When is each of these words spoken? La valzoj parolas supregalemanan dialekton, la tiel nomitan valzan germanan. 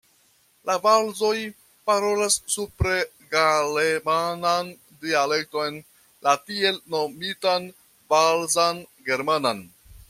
La 0.67 0.75
valzoj 0.85 1.41
parolas 1.89 2.37
supregalemanan 2.53 4.71
dialekton, 5.05 5.79
la 6.29 6.33
tiel 6.49 6.79
nomitan 6.97 7.69
valzan 8.15 8.81
germanan. 9.11 9.63